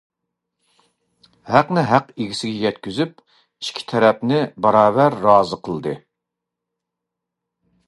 ھەقنى 1.55 1.83
ھەق 1.89 2.09
ئىگىسىگە 2.13 2.63
يەتكۈزۈپ، 2.63 3.21
ئىككى 3.67 3.87
تەرەپنى 3.93 4.41
باراۋەر 4.67 5.21
رازى 5.29 5.63
قىلدى. 5.69 5.97